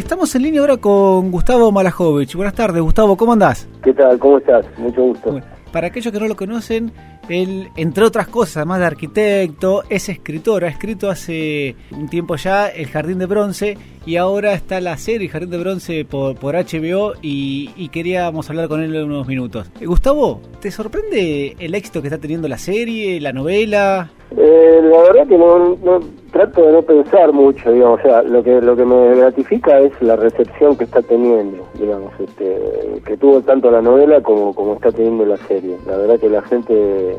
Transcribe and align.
Estamos 0.00 0.34
en 0.34 0.42
línea 0.42 0.62
ahora 0.62 0.78
con 0.78 1.30
Gustavo 1.30 1.70
Malajovich. 1.70 2.34
Buenas 2.34 2.54
tardes, 2.54 2.80
Gustavo, 2.82 3.18
¿cómo 3.18 3.34
andás? 3.34 3.68
¿Qué 3.84 3.92
tal? 3.92 4.18
¿Cómo 4.18 4.38
estás? 4.38 4.64
Mucho 4.78 5.02
gusto. 5.02 5.38
para 5.72 5.88
aquellos 5.88 6.10
que 6.10 6.18
no 6.18 6.26
lo 6.26 6.36
conocen, 6.36 6.90
él, 7.28 7.68
entre 7.76 8.04
otras 8.04 8.26
cosas, 8.26 8.56
además 8.56 8.80
de 8.80 8.86
arquitecto, 8.86 9.84
es 9.90 10.08
escritor. 10.08 10.64
Ha 10.64 10.68
escrito 10.68 11.10
hace 11.10 11.76
un 11.90 12.08
tiempo 12.08 12.36
ya 12.36 12.68
El 12.68 12.86
Jardín 12.86 13.18
de 13.18 13.26
Bronce 13.26 13.76
y 14.06 14.16
ahora 14.16 14.54
está 14.54 14.80
la 14.80 14.96
serie 14.96 15.26
El 15.26 15.32
Jardín 15.32 15.50
de 15.50 15.58
Bronce 15.58 16.06
por, 16.06 16.34
por 16.34 16.54
HBO 16.54 17.12
y, 17.20 17.88
queríamos 17.90 18.48
hablar 18.48 18.68
con 18.68 18.82
él 18.82 18.96
en 18.96 19.04
unos 19.04 19.28
minutos. 19.28 19.70
Eh, 19.80 19.86
Gustavo, 19.86 20.40
¿te 20.62 20.70
sorprende 20.70 21.56
el 21.58 21.74
éxito 21.74 22.00
que 22.00 22.08
está 22.08 22.18
teniendo 22.18 22.48
la 22.48 22.58
serie, 22.58 23.20
la 23.20 23.34
novela? 23.34 24.10
Eh, 24.36 24.80
la 24.82 25.02
verdad 25.02 25.26
que 25.26 25.36
no, 25.36 26.00
trato 26.30 26.64
de 26.64 26.72
no 26.72 26.82
pensar 26.82 27.32
mucho, 27.32 27.72
digamos, 27.72 27.98
o 28.00 28.02
sea, 28.02 28.22
lo 28.22 28.42
que 28.42 28.60
lo 28.60 28.76
que 28.76 28.84
me 28.84 29.16
gratifica 29.16 29.80
es 29.80 29.92
la 30.00 30.16
recepción 30.16 30.76
que 30.76 30.84
está 30.84 31.02
teniendo, 31.02 31.66
digamos, 31.74 32.12
este, 32.20 33.02
que 33.04 33.16
tuvo 33.16 33.40
tanto 33.40 33.70
la 33.70 33.82
novela 33.82 34.22
como 34.22 34.54
como 34.54 34.74
está 34.74 34.92
teniendo 34.92 35.24
la 35.26 35.36
serie. 35.36 35.76
La 35.86 35.96
verdad 35.96 36.20
que 36.20 36.28
la 36.28 36.42
gente 36.42 37.16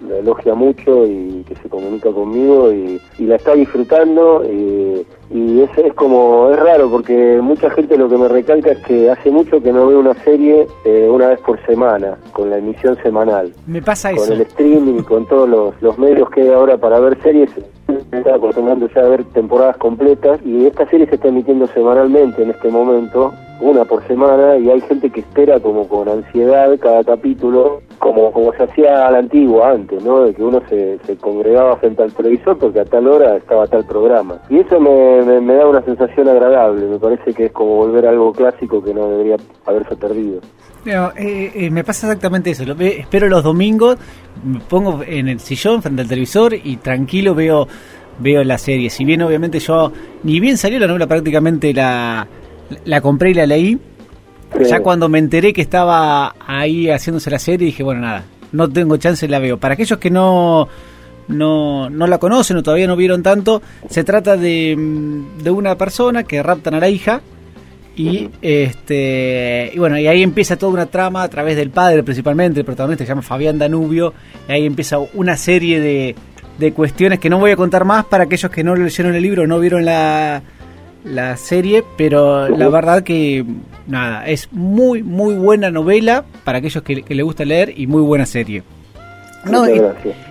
la 0.00 0.18
elogia 0.18 0.54
mucho 0.54 1.06
y 1.06 1.44
que 1.48 1.54
se 1.56 1.68
comunica 1.68 2.10
conmigo 2.10 2.72
y, 2.72 3.00
la 3.18 3.36
está 3.36 3.54
disfrutando 3.54 4.44
y, 4.44 5.06
es, 5.60 5.70
es, 5.78 5.94
como, 5.94 6.50
es 6.50 6.58
raro 6.58 6.90
porque 6.90 7.40
mucha 7.42 7.70
gente 7.70 7.96
lo 7.96 8.08
que 8.08 8.16
me 8.16 8.28
recalca 8.28 8.72
es 8.72 8.78
que 8.84 9.10
hace 9.10 9.30
mucho 9.30 9.62
que 9.62 9.72
no 9.72 9.86
veo 9.86 10.00
una 10.00 10.14
serie 10.22 10.66
eh, 10.84 11.08
una 11.10 11.28
vez 11.28 11.40
por 11.40 11.64
semana, 11.66 12.18
con 12.32 12.50
la 12.50 12.58
emisión 12.58 12.96
semanal. 13.02 13.52
Me 13.66 13.82
pasa 13.82 14.12
eso. 14.12 14.26
Con 14.26 14.32
el 14.34 14.40
streaming, 14.42 15.02
con 15.02 15.26
todos 15.26 15.48
los, 15.48 15.82
los 15.82 15.98
medios 15.98 16.28
que 16.30 16.42
hay 16.42 16.50
ahora 16.50 16.76
para 16.76 17.00
ver 17.00 17.20
series, 17.22 17.50
está 18.12 18.34
acostumbrando 18.34 18.88
ya 18.94 19.00
a 19.02 19.08
ver 19.08 19.24
temporadas 19.32 19.76
completas 19.78 20.40
y 20.44 20.66
esta 20.66 20.88
serie 20.88 21.06
se 21.06 21.16
está 21.16 21.28
emitiendo 21.28 21.66
semanalmente 21.68 22.42
en 22.42 22.50
este 22.50 22.68
momento, 22.68 23.32
una 23.60 23.84
por 23.84 24.06
semana, 24.06 24.56
y 24.56 24.70
hay 24.70 24.80
gente 24.82 25.10
que 25.10 25.20
espera 25.20 25.60
como 25.60 25.88
con 25.88 26.08
ansiedad 26.08 26.76
cada 26.80 27.04
capítulo, 27.04 27.82
como, 28.04 28.30
como 28.32 28.52
se 28.52 28.64
hacía 28.64 29.06
a 29.06 29.10
la 29.10 29.18
antigua 29.18 29.70
antes, 29.70 30.04
¿no? 30.04 30.24
De 30.24 30.34
que 30.34 30.42
uno 30.42 30.60
se, 30.68 30.98
congregaba 31.16 31.78
frente 31.78 32.02
al 32.02 32.12
televisor 32.12 32.58
porque 32.58 32.80
a 32.80 32.84
tal 32.84 33.08
hora 33.08 33.38
estaba 33.38 33.66
tal 33.66 33.86
programa. 33.86 34.42
Y 34.50 34.58
eso 34.58 34.78
me, 34.78 35.40
me, 35.40 35.54
da 35.54 35.66
una 35.66 35.82
sensación 35.82 36.28
agradable, 36.28 36.84
me 36.86 36.98
parece 36.98 37.32
que 37.32 37.46
es 37.46 37.52
como 37.52 37.76
volver 37.76 38.06
a 38.06 38.10
algo 38.10 38.30
clásico 38.32 38.84
que 38.84 38.92
no 38.92 39.08
debería 39.08 39.36
haberse 39.64 39.96
perdido. 39.96 40.40
Eh, 40.84 41.50
eh, 41.54 41.70
me 41.70 41.82
pasa 41.82 42.06
exactamente 42.06 42.50
eso. 42.50 42.64
Espero 42.78 43.26
los 43.30 43.42
domingos, 43.42 43.96
me 44.44 44.60
pongo 44.60 45.00
en 45.02 45.28
el 45.28 45.40
sillón 45.40 45.80
frente 45.80 46.02
al 46.02 46.08
televisor 46.08 46.52
y 46.52 46.76
tranquilo 46.76 47.34
veo 47.34 47.66
veo 48.18 48.44
la 48.44 48.58
serie. 48.58 48.90
Si 48.90 49.06
bien 49.06 49.22
obviamente 49.22 49.60
yo, 49.60 49.90
ni 50.24 50.40
bien 50.40 50.58
salió 50.58 50.78
la 50.78 50.86
novela 50.86 51.06
prácticamente 51.06 51.72
la, 51.72 52.28
la 52.84 53.00
compré 53.00 53.30
y 53.30 53.34
la 53.34 53.46
leí, 53.46 53.80
ya 54.68 54.80
cuando 54.80 55.08
me 55.08 55.18
enteré 55.18 55.52
que 55.52 55.62
estaba 55.62 56.34
ahí 56.46 56.88
haciéndose 56.90 57.30
la 57.30 57.38
serie 57.38 57.66
dije, 57.66 57.82
bueno, 57.82 58.00
nada, 58.00 58.24
no 58.52 58.68
tengo 58.68 58.96
chance, 58.96 59.26
la 59.28 59.38
veo. 59.38 59.58
Para 59.58 59.74
aquellos 59.74 59.98
que 59.98 60.10
no, 60.10 60.68
no, 61.28 61.90
no 61.90 62.06
la 62.06 62.18
conocen 62.18 62.56
o 62.56 62.62
todavía 62.62 62.86
no 62.86 62.96
vieron 62.96 63.22
tanto, 63.22 63.62
se 63.88 64.04
trata 64.04 64.36
de, 64.36 64.76
de 65.42 65.50
una 65.50 65.76
persona 65.76 66.24
que 66.24 66.42
raptan 66.42 66.74
a 66.74 66.80
la 66.80 66.88
hija 66.88 67.20
y 67.96 68.28
este 68.42 69.70
y 69.72 69.78
bueno 69.78 69.96
y 69.96 70.08
ahí 70.08 70.20
empieza 70.24 70.56
toda 70.56 70.72
una 70.72 70.86
trama 70.86 71.22
a 71.22 71.28
través 71.28 71.56
del 71.56 71.70
padre 71.70 72.02
principalmente 72.02 72.58
el 72.58 72.66
protagonista 72.66 73.04
se 73.04 73.08
llama 73.08 73.22
Fabián 73.22 73.56
Danubio 73.56 74.12
y 74.48 74.52
ahí 74.52 74.66
empieza 74.66 74.98
una 74.98 75.36
serie 75.36 75.78
de, 75.78 76.16
de 76.58 76.72
cuestiones 76.72 77.18
que 77.18 77.30
no 77.30 77.38
voy 77.38 77.52
a 77.52 77.56
contar 77.56 77.84
más 77.84 78.04
para 78.04 78.24
aquellos 78.24 78.50
que 78.50 78.64
no 78.64 78.74
leyeron 78.74 79.14
el 79.14 79.22
libro, 79.22 79.46
no 79.46 79.58
vieron 79.58 79.84
la, 79.84 80.42
la 81.04 81.36
serie, 81.36 81.84
pero 81.96 82.48
la 82.48 82.68
verdad 82.68 83.02
que 83.02 83.44
nada, 83.86 84.26
es 84.26 84.52
muy, 84.52 85.02
muy 85.02 85.34
buena 85.34 85.70
novela 85.70 86.24
para 86.44 86.58
aquellos 86.58 86.82
que, 86.82 87.02
que 87.02 87.14
le 87.14 87.22
gusta 87.22 87.44
leer 87.44 87.72
y 87.76 87.86
muy 87.86 88.02
buena 88.02 88.26
serie. 88.26 88.62
No, 89.50 89.64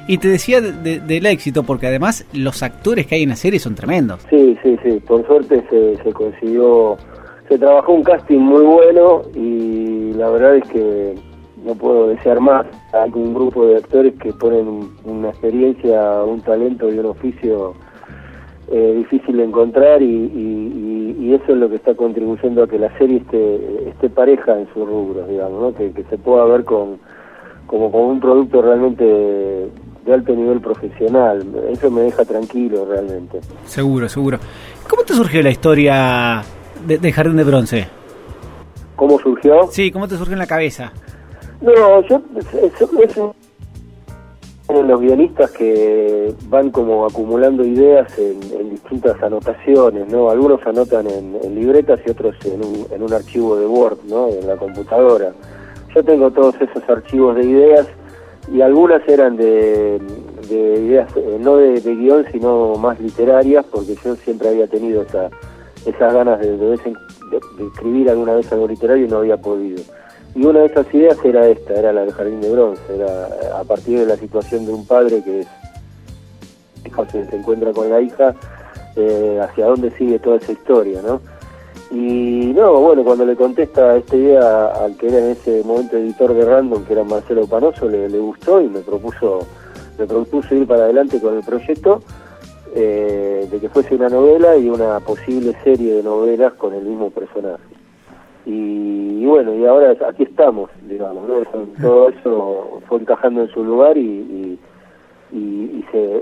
y, 0.07 0.17
te 0.17 0.27
decía 0.27 0.59
del 0.59 1.25
éxito, 1.25 1.63
porque 1.63 1.87
además 1.87 2.25
los 2.33 2.63
actores 2.63 3.05
que 3.05 3.15
hay 3.15 3.23
en 3.23 3.29
la 3.29 3.35
serie 3.35 3.59
son 3.59 3.75
tremendos. 3.75 4.25
Sí, 4.29 4.57
sí, 4.63 4.77
sí, 4.83 4.99
por 5.05 5.25
suerte 5.27 5.63
se, 5.69 5.97
se 6.03 6.11
consiguió, 6.11 6.97
se 7.47 7.57
trabajó 7.57 7.93
un 7.93 8.03
casting 8.03 8.39
muy 8.39 8.63
bueno 8.63 9.21
y 9.35 10.13
la 10.13 10.29
verdad 10.29 10.55
es 10.55 10.67
que 10.69 11.15
no 11.63 11.75
puedo 11.75 12.07
desear 12.07 12.39
más. 12.39 12.65
Hay 12.93 13.11
un 13.13 13.33
grupo 13.33 13.67
de 13.67 13.77
actores 13.77 14.13
que 14.15 14.33
ponen 14.33 14.89
una 15.03 15.29
experiencia, 15.29 16.23
un 16.23 16.41
talento 16.41 16.91
y 16.91 16.97
un 16.97 17.05
oficio 17.05 17.75
eh, 18.71 18.93
difícil 18.97 19.37
de 19.37 19.43
encontrar 19.43 20.01
y, 20.01 20.05
y, 20.05 21.33
eso 21.33 21.53
es 21.53 21.57
lo 21.57 21.67
que 21.67 21.77
está 21.77 21.95
contribuyendo 21.95 22.61
a 22.61 22.67
que 22.67 22.77
la 22.77 22.95
serie 22.99 23.17
esté, 23.17 23.89
esté 23.89 24.07
pareja 24.07 24.59
en 24.59 24.67
sus 24.71 24.87
rubros, 24.87 25.27
digamos, 25.27 25.59
¿no? 25.59 25.73
que, 25.73 25.91
que 25.91 26.03
se 26.03 26.17
pueda 26.19 26.45
ver 26.45 26.63
con, 26.63 26.99
como 27.65 27.91
con 27.91 28.01
un 28.01 28.19
producto 28.19 28.61
realmente 28.61 29.03
de 29.03 30.13
alto 30.13 30.35
nivel 30.35 30.61
profesional. 30.61 31.43
Eso 31.71 31.89
me 31.89 32.01
deja 32.01 32.23
tranquilo 32.25 32.85
realmente. 32.85 33.39
Seguro, 33.65 34.07
seguro. 34.09 34.37
¿Cómo 34.87 35.03
te 35.03 35.13
surgió 35.13 35.41
la 35.41 35.49
historia 35.49 36.43
de, 36.85 37.11
Jardín 37.11 37.37
de 37.37 37.43
Bronce? 37.43 37.87
¿Cómo 38.95 39.19
surgió? 39.19 39.67
Sí, 39.71 39.91
¿cómo 39.91 40.07
te 40.07 40.17
surgió 40.17 40.33
en 40.33 40.39
la 40.39 40.47
cabeza? 40.47 40.91
No, 41.61 42.01
yo 42.07 42.21
es, 42.37 42.53
es 42.81 43.17
los 44.81 44.99
guionistas 45.01 45.51
que 45.51 46.33
van 46.47 46.71
como 46.71 47.05
acumulando 47.05 47.63
ideas 47.63 48.17
en, 48.17 48.39
distintas 48.69 49.21
anotaciones, 49.21 50.11
¿no? 50.11 50.29
Algunos 50.29 50.65
anotan 50.65 51.07
en, 51.07 51.55
libretas 51.55 51.99
y 52.05 52.11
otros 52.11 52.35
en 52.45 52.65
un, 52.65 52.87
en 52.91 53.03
un 53.03 53.13
archivo 53.13 53.55
de 53.55 53.67
Word, 53.67 53.99
¿no? 54.07 54.27
En 54.29 54.47
la 54.47 54.55
computadora. 54.55 55.31
Yo 55.93 56.03
tengo 56.03 56.31
todos 56.31 56.55
esos 56.59 56.87
archivos 56.89 57.35
de 57.35 57.45
ideas 57.45 57.87
y 58.51 58.61
algunas 58.61 59.07
eran 59.07 59.37
de, 59.37 60.01
ideas, 60.49 61.15
eh, 61.15 61.37
no 61.39 61.57
de, 61.57 61.79
guion, 61.79 62.25
sino 62.31 62.75
más 62.75 62.99
literarias, 62.99 63.65
porque 63.71 63.95
yo 64.03 64.15
siempre 64.15 64.49
había 64.49 64.67
tenido 64.67 65.03
esa, 65.03 65.29
esas 65.85 66.13
ganas 66.13 66.39
de, 66.39 66.57
de, 66.57 66.67
de 66.77 67.65
escribir 67.67 68.09
alguna 68.09 68.33
vez 68.33 68.51
algo 68.51 68.67
literario 68.67 69.05
y 69.05 69.09
no 69.09 69.17
había 69.17 69.37
podido. 69.37 69.81
Y 70.35 70.45
una 70.45 70.61
de 70.61 70.65
esas 70.65 70.91
ideas 70.93 71.17
era 71.23 71.47
esta, 71.47 71.75
era 71.75 71.93
la 71.93 72.01
del 72.01 72.11
jardín 72.11 72.41
de 72.41 72.51
bronce, 72.51 72.81
era 72.95 73.27
eh, 73.27 73.49
a 73.55 73.63
partir 73.63 73.99
de 73.99 74.07
la 74.07 74.15
situación 74.17 74.65
de 74.65 74.73
un 74.73 74.85
padre 74.85 75.21
que 75.23 75.41
es, 75.41 75.47
se 77.11 77.35
encuentra 77.35 77.71
con 77.71 77.89
la 77.89 78.01
hija, 78.01 78.33
eh, 78.95 79.39
hacia 79.41 79.67
dónde 79.67 79.91
sigue 79.91 80.19
toda 80.19 80.37
esa 80.37 80.51
historia, 80.51 81.01
¿no? 81.05 81.21
Y 81.91 82.51
no, 82.55 82.79
bueno, 82.79 83.03
cuando 83.03 83.25
le 83.25 83.35
contesta 83.35 83.95
esta 83.95 84.15
idea 84.15 84.67
al 84.67 84.97
que 84.97 85.09
era 85.09 85.19
en 85.19 85.31
ese 85.31 85.63
momento 85.63 85.97
editor 85.97 86.33
de 86.33 86.45
Random, 86.45 86.83
que 86.85 86.93
era 86.93 87.03
Marcelo 87.03 87.45
Panoso, 87.45 87.87
le, 87.87 88.07
gustó 88.17 88.59
y 88.59 88.67
me 88.67 88.79
propuso, 88.79 89.45
me 89.99 90.07
propuso 90.07 90.55
ir 90.55 90.65
para 90.65 90.85
adelante 90.85 91.19
con 91.19 91.35
el 91.35 91.43
proyecto 91.43 92.01
eh, 92.73 93.47
de 93.51 93.59
que 93.59 93.69
fuese 93.69 93.93
una 93.93 94.09
novela 94.09 94.57
y 94.57 94.69
una 94.69 94.99
posible 95.01 95.55
serie 95.63 95.95
de 95.95 96.03
novelas 96.03 96.53
con 96.53 96.73
el 96.73 96.83
mismo 96.83 97.11
personaje 97.11 97.72
y, 98.45 99.25
bueno, 99.25 99.55
y 99.55 99.65
ahora 99.65 99.95
aquí 100.07 100.23
estamos, 100.23 100.69
digamos, 100.87 101.23
todo 101.81 102.09
eso 102.09 102.81
fue 102.87 102.99
encajando 102.99 103.43
en 103.43 103.47
su 103.49 103.63
lugar 103.63 103.97
y, 103.97 104.59
y, 105.31 105.85
se, 105.91 106.21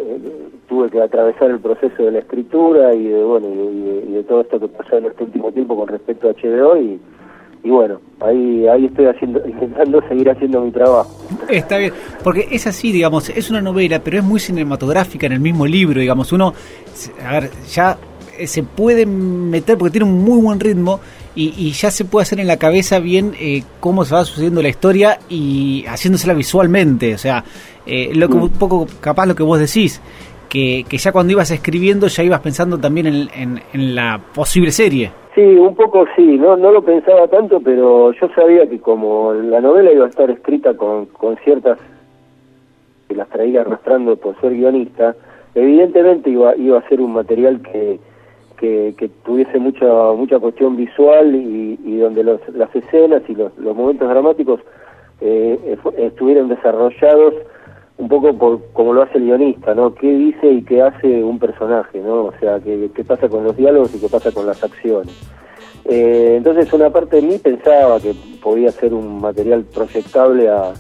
tuve 0.68 0.90
que 0.90 1.02
atravesar 1.02 1.50
el 1.50 1.60
proceso 1.60 2.04
de 2.04 2.12
la 2.12 2.20
escritura 2.20 2.94
y 2.94 3.08
de, 3.08 3.24
bueno, 3.24 3.48
y 3.48 4.12
de, 4.12 4.24
todo 4.24 4.42
esto 4.42 4.60
que 4.60 4.68
pasó 4.68 4.98
en 4.98 5.06
este 5.06 5.24
último 5.24 5.52
tiempo 5.52 5.76
con 5.76 5.88
respecto 5.88 6.30
a 6.30 6.34
HBO 6.34 6.78
y, 6.78 7.00
y 7.64 7.70
bueno, 7.70 8.00
ahí 8.20 8.68
ahí 8.68 8.86
estoy 8.86 9.06
haciendo 9.06 9.42
intentando 9.48 10.02
seguir 10.08 10.30
haciendo 10.30 10.62
mi 10.62 10.72
trabajo. 10.72 11.10
Está 11.50 11.78
bien, 11.78 11.94
porque 12.24 12.48
es 12.52 12.68
así, 12.68 12.92
digamos, 12.92 13.30
es 13.30 13.50
una 13.50 13.62
novela, 13.62 14.00
pero 14.04 14.20
es 14.20 14.24
muy 14.24 14.40
cinematográfica 14.40 15.26
en 15.26 15.34
el 15.34 15.40
mismo 15.40 15.66
libro, 15.66 16.00
digamos, 16.00 16.32
uno, 16.32 16.54
a 17.26 17.40
ver, 17.40 17.50
ya 17.68 17.98
se 18.46 18.64
puede 18.64 19.06
meter 19.06 19.78
porque 19.78 19.92
tiene 19.92 20.06
un 20.06 20.24
muy 20.24 20.42
buen 20.42 20.60
ritmo 20.60 21.00
y, 21.36 21.72
ya 21.72 21.92
se 21.92 22.04
puede 22.06 22.24
hacer 22.24 22.40
en 22.40 22.48
la 22.48 22.58
cabeza 22.58 23.00
bien 23.00 23.34
eh, 23.40 23.64
cómo 23.80 24.04
se 24.04 24.14
va 24.14 24.26
sucediendo 24.26 24.62
la 24.62 24.70
historia 24.70 25.18
y 25.30 25.86
haciéndosela 25.88 26.34
visualmente. 26.34 27.14
O 27.14 27.18
sea, 27.18 27.44
eh, 27.86 28.12
lo 28.14 28.28
que, 28.28 28.36
mm. 28.36 28.44
un 28.44 28.50
poco 28.50 28.88
capaz 29.00 29.26
lo 29.26 29.36
que 29.36 29.44
vos 29.44 29.60
decís, 29.60 30.02
que, 30.50 30.84
que 30.90 30.98
ya 30.98 31.14
cuando 31.14 31.32
ibas 31.32 31.50
escribiendo 31.52 32.08
ya 32.08 32.24
ibas 32.24 32.42
pensando 32.42 32.78
también 32.78 33.08
en, 33.08 33.62
en, 33.74 33.96
la 33.96 34.20
posible 34.36 34.72
serie. 34.72 35.12
Sí, 35.34 35.42
un 35.42 35.74
poco 35.76 36.06
sí, 36.16 36.38
no, 36.38 36.58
no 36.58 36.72
lo 36.74 36.84
pensaba 36.84 37.26
tanto, 37.30 37.62
pero 37.62 38.12
yo 38.12 38.28
sabía 38.36 38.68
que 38.68 38.80
como 38.80 39.34
la 39.34 39.62
novela 39.62 39.94
iba 39.94 40.06
a 40.06 40.10
estar 40.10 40.30
escrita 40.30 40.76
con, 40.76 41.06
con 41.06 41.38
ciertas 41.38 41.80
que 43.08 43.16
las 43.16 43.30
traía 43.30 43.62
arrastrando 43.62 44.18
por 44.18 44.40
ser 44.42 44.54
guionista, 44.54 45.16
evidentemente 45.56 46.30
iba, 46.30 46.54
iba 46.58 46.80
a 46.80 46.90
ser 46.90 47.00
un 47.00 47.14
material 47.14 47.62
que, 47.62 48.00
que, 48.62 49.10
tuviese 49.26 49.58
mucha 49.58 49.86
mucha 50.14 50.40
cuestión 50.40 50.78
visual 50.78 51.36
y, 51.36 51.98
donde 51.98 52.24
las 52.24 52.76
escenas 52.76 53.22
y 53.28 53.36
los, 53.36 53.52
momentos 53.76 54.08
dramáticos 54.08 54.60
eh, 55.20 55.78
estuvieran 55.98 56.48
desarrollados 56.48 57.34
un 57.98 58.08
poco 58.08 58.34
por 58.36 58.62
como 58.74 58.94
lo 58.94 59.04
hace 59.04 59.18
el 59.18 59.26
guionista, 59.26 59.76
¿no? 59.76 59.94
¿Qué 59.94 60.08
dice 60.08 60.48
y 60.48 60.64
qué 60.64 60.82
hace 60.82 61.24
un 61.24 61.38
personaje, 61.38 62.00
¿no? 62.00 62.26
O 62.26 62.34
sea, 62.40 62.60
qué, 62.60 62.90
qué 62.96 63.04
pasa 63.04 63.30
con 63.30 63.44
los 63.44 63.56
diálogos 63.56 63.94
y 63.96 64.00
qué 64.00 64.08
pasa 64.08 64.32
con 64.32 64.46
las 64.46 64.64
acciones. 64.64 65.16
Eh, 65.86 66.36
entonces 66.38 66.72
una 66.74 66.90
parte 66.90 67.18
de 67.18 67.24
mí 67.24 67.38
pensaba 67.38 68.00
que 68.00 68.14
podía 68.42 68.72
ser 68.72 68.94
un 68.94 69.20
material 69.22 69.66
proyectable 69.66 70.50
a, 70.50 70.74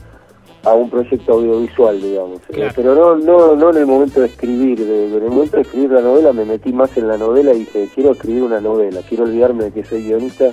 a 0.64 0.74
un 0.74 0.90
proyecto 0.90 1.34
audiovisual, 1.34 2.02
digamos. 2.02 2.40
Eh, 2.50 2.70
pero 2.76 2.94
no, 2.96 3.16
no, 3.16 3.56
no 3.56 3.70
en 3.72 3.78
el 3.78 3.86
momento 3.86 4.22
de 4.22 4.28
escribir. 4.28 4.82
en 4.82 5.24
el 5.24 5.30
momento 5.30 5.58
de 5.58 5.64
escribir 5.64 5.92
la 5.92 6.02
novela 6.02 6.34
me 6.34 6.46
metí 6.46 6.72
más 6.72 6.96
en 6.98 7.08
la 7.08 7.18
novela 7.18 7.54
y 7.54 7.60
dije, 7.60 7.90
quiero 7.94 8.12
escribir 8.12 8.44
una 8.44 8.62
novela, 8.62 9.02
quiero 9.08 9.24
olvidarme 9.24 9.66
de 9.66 9.72
que 9.72 9.84
soy 9.84 10.04
guionista 10.04 10.52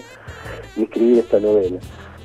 y 0.76 0.84
escribir 0.84 1.18
esta 1.18 1.40
novela. 1.40 1.78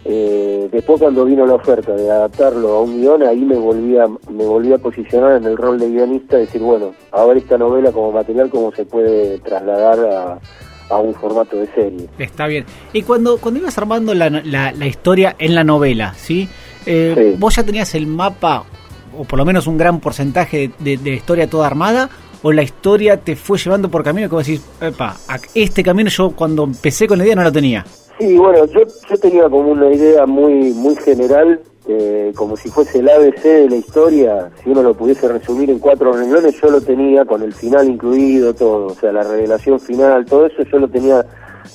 Eh, 0.05 0.67
después 0.69 0.99
cuando 0.99 1.23
vino 1.23 1.45
la 1.45 1.53
oferta 1.53 1.93
de 1.93 2.11
adaptarlo 2.11 2.73
a 2.73 2.81
un 2.81 2.99
guion, 2.99 3.23
ahí 3.23 3.39
me 3.39 3.55
volví, 3.55 3.97
a, 3.97 4.07
me 4.07 4.45
volví 4.45 4.73
a 4.73 4.77
posicionar 4.77 5.37
en 5.37 5.45
el 5.45 5.55
rol 5.55 5.79
de 5.79 5.89
guionista, 5.89 6.37
decir, 6.37 6.61
bueno, 6.61 6.93
a 7.11 7.23
ver 7.25 7.37
esta 7.37 7.57
novela 7.57 7.91
como 7.91 8.11
material, 8.11 8.49
cómo 8.49 8.73
se 8.73 8.85
puede 8.85 9.39
trasladar 9.39 9.99
a, 9.99 10.39
un 10.99 11.15
formato 11.15 11.57
de 11.57 11.65
serie. 11.73 12.07
Está 12.19 12.45
bien. 12.45 12.65
Y 12.91 13.01
cuando, 13.01 13.39
cuando 13.39 13.59
ibas 13.59 13.75
armando 13.79 14.13
la, 14.13 14.29
la, 14.29 14.85
historia 14.85 15.35
en 15.39 15.55
la 15.55 15.63
novela, 15.63 16.13
¿sí? 16.13 16.47
Eh, 16.85 17.35
¿Vos 17.37 17.55
ya 17.55 17.63
tenías 17.63 17.95
el 17.95 18.07
mapa, 18.07 18.63
o 19.17 19.23
por 19.23 19.39
lo 19.39 19.45
menos 19.45 19.67
un 19.67 19.77
gran 19.77 19.99
porcentaje 19.99 20.71
de, 20.79 20.97
de, 20.97 21.13
historia 21.13 21.49
toda 21.49 21.67
armada? 21.67 22.09
¿O 22.41 22.51
la 22.51 22.61
historia 22.61 23.17
te 23.17 23.35
fue 23.37 23.57
llevando 23.57 23.89
por 23.89 24.03
camino 24.03 24.27
que 24.27 24.35
vos 24.35 24.45
decís, 24.45 24.61
epa, 24.81 25.15
este 25.55 25.81
camino 25.81 26.09
yo 26.09 26.31
cuando 26.31 26.65
empecé 26.65 27.07
con 27.07 27.17
la 27.17 27.23
idea 27.23 27.35
no 27.35 27.43
lo 27.43 27.51
tenía? 27.51 27.85
Sí, 28.19 28.35
bueno, 28.37 28.65
yo, 28.65 28.81
yo 29.09 29.17
tenía 29.17 29.49
como 29.49 29.71
una 29.71 29.91
idea 29.91 30.25
muy, 30.25 30.71
muy 30.73 30.95
general, 30.97 31.61
eh, 31.87 32.31
como 32.35 32.55
si 32.55 32.69
fuese 32.69 32.99
el 32.99 33.09
ABC 33.09 33.43
de 33.43 33.69
la 33.69 33.75
historia, 33.75 34.51
si 34.63 34.69
uno 34.69 34.83
lo 34.83 34.93
pudiese 34.93 35.27
resumir 35.27 35.69
en 35.69 35.79
cuatro 35.79 36.13
renglones, 36.13 36.55
yo 36.61 36.69
lo 36.69 36.79
tenía 36.79 37.25
con 37.25 37.41
el 37.41 37.53
final 37.53 37.89
incluido, 37.89 38.53
todo, 38.53 38.87
o 38.87 38.95
sea, 38.95 39.11
la 39.11 39.23
revelación 39.23 39.79
final, 39.79 40.25
todo 40.25 40.45
eso 40.45 40.63
yo 40.63 40.79
lo 40.79 40.87
tenía, 40.87 41.25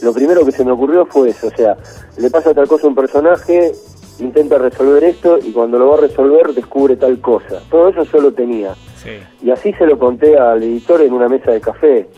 lo 0.01 0.13
primero 0.13 0.45
que 0.45 0.53
se 0.53 0.65
me 0.65 0.73
ocurrió 0.73 1.05
fue 1.07 1.31
eso, 1.31 1.49
o 1.49 1.57
sea, 1.57 1.77
le 2.17 2.31
pasa 2.31 2.55
tal 2.55 2.69
cosa 2.69 2.87
a 2.87 2.91
un 2.91 2.95
personaje, 2.95 3.73
intenta 4.21 4.59
resolver 4.59 5.05
esto 5.05 5.39
y 5.39 5.53
cuando 5.53 5.79
lo 5.79 5.89
va 5.89 5.99
a 5.99 6.01
resolver 6.01 6.53
descubre 6.53 6.97
tal 6.97 7.21
cosa, 7.21 7.61
todo 7.71 7.89
eso 7.89 8.05
yo 8.05 8.21
lo 8.21 8.33
tenía. 8.33 8.75
Y 9.43 9.51
así 9.51 9.73
se 9.75 9.87
lo 9.87 9.99
conté 9.99 10.37
al 10.37 10.63
editor 10.63 11.01
en 11.01 11.13
una 11.13 11.29
mesa 11.29 11.53
de 11.53 11.61
café. 11.61 12.09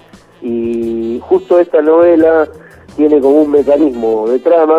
Y 0.43 1.21
justo 1.23 1.61
esta 1.61 1.83
novela 1.83 2.49
tiene 2.97 3.21
como 3.21 3.43
un 3.43 3.51
mecanismo 3.51 4.29
de 4.29 4.39
trama, 4.39 4.79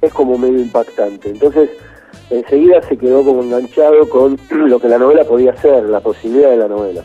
es 0.00 0.12
como 0.12 0.38
medio 0.38 0.60
impactante. 0.60 1.30
Entonces, 1.30 1.70
enseguida 2.30 2.82
se 2.82 2.96
quedó 2.96 3.24
como 3.24 3.42
enganchado 3.42 4.08
con 4.08 4.38
lo 4.50 4.78
que 4.78 4.88
la 4.88 4.98
novela 4.98 5.24
podía 5.24 5.56
ser, 5.56 5.84
la 5.84 6.00
posibilidad 6.00 6.50
de 6.50 6.56
la 6.58 6.68
novela. 6.68 7.02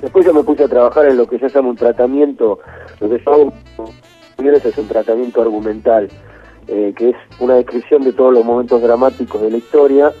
Después 0.00 0.26
yo 0.26 0.34
me 0.34 0.42
puse 0.42 0.64
a 0.64 0.68
trabajar 0.68 1.06
en 1.06 1.16
lo 1.16 1.26
que 1.26 1.38
yo 1.38 1.48
llamo 1.48 1.70
un 1.70 1.76
tratamiento, 1.76 2.60
lo 3.00 3.08
que 3.08 3.22
yo 3.24 3.32
hago 3.32 3.52
es 4.38 4.78
un 4.78 4.86
tratamiento 4.86 5.40
argumental, 5.40 6.08
eh, 6.68 6.92
que 6.96 7.10
es 7.10 7.16
una 7.40 7.54
descripción 7.54 8.02
de 8.02 8.12
todos 8.12 8.32
los 8.32 8.44
momentos 8.44 8.82
dramáticos 8.82 9.40
de 9.42 9.50
la 9.50 9.56
historia, 9.56 10.12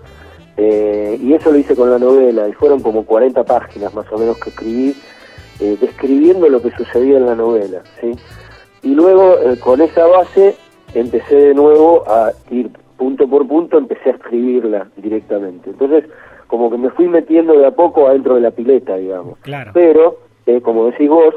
eh, 0.56 1.18
y 1.20 1.34
eso 1.34 1.52
lo 1.52 1.58
hice 1.58 1.76
con 1.76 1.90
la 1.90 1.98
novela, 1.98 2.48
y 2.48 2.52
fueron 2.52 2.80
como 2.80 3.04
40 3.04 3.44
páginas 3.44 3.94
más 3.94 4.10
o 4.12 4.18
menos 4.18 4.38
que 4.38 4.50
escribí, 4.50 4.94
eh, 5.60 5.76
describiendo 5.80 6.48
lo 6.48 6.60
que 6.62 6.70
sucedía 6.72 7.18
en 7.18 7.26
la 7.26 7.34
novela, 7.34 7.82
¿sí? 8.00 8.12
y 8.86 8.94
luego 8.94 9.38
eh, 9.40 9.58
con 9.58 9.80
esa 9.80 10.06
base 10.06 10.54
empecé 10.94 11.34
de 11.34 11.54
nuevo 11.54 12.04
a 12.06 12.32
ir 12.50 12.70
punto 12.96 13.28
por 13.28 13.46
punto, 13.46 13.78
empecé 13.78 14.10
a 14.10 14.12
escribirla 14.12 14.88
directamente. 14.96 15.70
Entonces, 15.70 16.04
como 16.46 16.70
que 16.70 16.78
me 16.78 16.90
fui 16.90 17.08
metiendo 17.08 17.58
de 17.58 17.66
a 17.66 17.72
poco 17.72 18.06
adentro 18.06 18.36
de 18.36 18.42
la 18.42 18.52
pileta, 18.52 18.96
digamos. 18.96 19.38
Claro. 19.40 19.72
Pero, 19.74 20.18
eh, 20.46 20.60
como 20.60 20.86
decís 20.86 21.08
vos, 21.08 21.34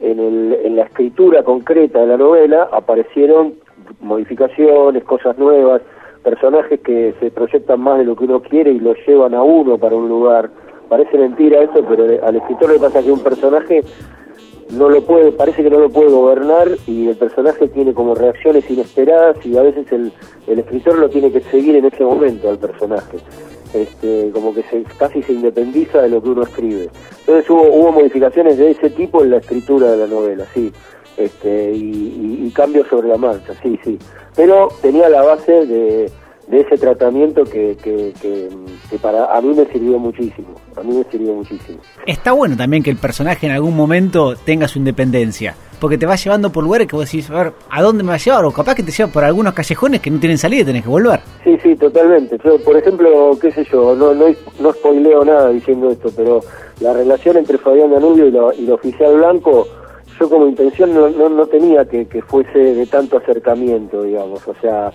en, 0.00 0.18
el, 0.18 0.58
en 0.64 0.76
la 0.76 0.82
escritura 0.82 1.44
concreta 1.44 2.00
de 2.00 2.08
la 2.08 2.16
novela 2.16 2.68
aparecieron 2.72 3.54
modificaciones, 4.00 5.04
cosas 5.04 5.36
nuevas, 5.38 5.82
personajes 6.22 6.80
que 6.80 7.14
se 7.20 7.30
proyectan 7.30 7.80
más 7.80 7.98
de 7.98 8.04
lo 8.04 8.16
que 8.16 8.24
uno 8.24 8.42
quiere 8.42 8.72
y 8.72 8.80
lo 8.80 8.94
llevan 9.06 9.34
a 9.34 9.42
uno 9.42 9.78
para 9.78 9.96
un 9.96 10.08
lugar. 10.08 10.50
Parece 10.88 11.18
mentira 11.18 11.62
eso, 11.62 11.84
pero 11.88 12.04
al 12.26 12.36
escritor 12.36 12.70
le 12.70 12.78
pasa 12.78 13.02
que 13.02 13.12
un 13.12 13.20
personaje 13.20 13.82
no 14.70 14.88
lo 14.88 15.02
puede, 15.02 15.32
parece 15.32 15.62
que 15.62 15.70
no 15.70 15.78
lo 15.78 15.90
puede 15.90 16.10
gobernar 16.10 16.68
y 16.86 17.08
el 17.08 17.16
personaje 17.16 17.68
tiene 17.68 17.94
como 17.94 18.14
reacciones 18.14 18.70
inesperadas 18.70 19.44
y 19.44 19.56
a 19.56 19.62
veces 19.62 19.90
el, 19.92 20.12
el 20.46 20.58
escritor 20.58 20.98
lo 20.98 21.08
tiene 21.08 21.32
que 21.32 21.40
seguir 21.40 21.76
en 21.76 21.86
ese 21.86 22.04
momento 22.04 22.50
al 22.50 22.58
personaje. 22.58 23.18
Este, 23.74 24.30
como 24.32 24.54
que 24.54 24.62
se, 24.64 24.82
casi 24.98 25.22
se 25.22 25.32
independiza 25.34 26.02
de 26.02 26.08
lo 26.08 26.22
que 26.22 26.30
uno 26.30 26.42
escribe. 26.42 26.88
Entonces 27.20 27.48
hubo, 27.50 27.62
hubo 27.62 27.92
modificaciones 27.92 28.56
de 28.56 28.70
ese 28.70 28.90
tipo 28.90 29.22
en 29.22 29.30
la 29.30 29.38
escritura 29.38 29.90
de 29.90 29.96
la 29.98 30.06
novela, 30.06 30.46
sí, 30.54 30.72
este, 31.16 31.72
y, 31.72 32.46
y 32.46 32.50
cambios 32.50 32.86
sobre 32.88 33.08
la 33.08 33.18
marcha, 33.18 33.52
sí, 33.62 33.78
sí. 33.84 33.98
Pero 34.34 34.68
tenía 34.80 35.08
la 35.08 35.22
base 35.22 35.66
de, 35.66 36.10
de 36.48 36.60
ese 36.60 36.78
tratamiento 36.78 37.44
que, 37.44 37.76
que, 37.82 38.12
que, 38.20 38.98
para 38.98 39.36
a 39.36 39.40
mí 39.40 39.54
me 39.54 39.66
sirvió 39.66 39.98
muchísimo, 39.98 40.48
a 40.76 40.82
mí 40.82 40.96
me 40.96 41.04
sirvió 41.10 41.34
muchísimo. 41.34 41.78
Está 42.06 42.32
bueno 42.32 42.56
también 42.56 42.82
que 42.82 42.90
el 42.90 42.96
personaje 42.96 43.46
en 43.46 43.52
algún 43.52 43.76
momento 43.76 44.34
tenga 44.34 44.66
su 44.66 44.78
independencia, 44.78 45.54
porque 45.78 45.98
te 45.98 46.06
va 46.06 46.16
llevando 46.16 46.50
por 46.50 46.64
lugares 46.64 46.88
que 46.88 46.96
vos 46.96 47.04
decís, 47.04 47.30
a 47.30 47.34
ver, 47.34 47.52
¿a 47.70 47.82
dónde 47.82 48.02
me 48.02 48.10
va 48.10 48.14
a 48.14 48.18
llevar? 48.18 48.44
O 48.46 48.50
capaz 48.50 48.74
que 48.74 48.82
te 48.82 48.92
lleva 48.92 49.12
por 49.12 49.24
algunos 49.24 49.52
callejones 49.52 50.00
que 50.00 50.10
no 50.10 50.18
tienen 50.18 50.38
salida 50.38 50.62
y 50.62 50.64
tenés 50.64 50.82
que 50.84 50.88
volver. 50.88 51.20
Sí, 51.44 51.58
sí, 51.62 51.76
totalmente. 51.76 52.38
Yo, 52.42 52.58
por 52.64 52.76
ejemplo, 52.78 53.36
qué 53.40 53.52
sé 53.52 53.64
yo, 53.70 53.94
no, 53.94 54.14
no, 54.14 54.26
no 54.58 54.72
spoileo 54.72 55.24
nada 55.26 55.50
diciendo 55.50 55.90
esto, 55.90 56.10
pero 56.16 56.40
la 56.80 56.94
relación 56.94 57.36
entre 57.36 57.58
Fabián 57.58 57.90
Danubio 57.90 58.26
y, 58.26 58.30
lo, 58.30 58.54
y 58.54 58.64
el 58.64 58.72
oficial 58.72 59.16
Blanco, 59.16 59.66
yo 60.18 60.30
como 60.30 60.48
intención 60.48 60.94
no, 60.94 61.10
no, 61.10 61.28
no 61.28 61.46
tenía 61.46 61.84
que, 61.84 62.06
que 62.06 62.22
fuese 62.22 62.58
de 62.58 62.86
tanto 62.86 63.18
acercamiento, 63.18 64.02
digamos, 64.02 64.48
o 64.48 64.54
sea 64.62 64.92